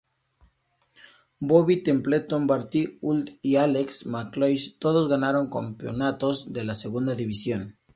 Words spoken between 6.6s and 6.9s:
la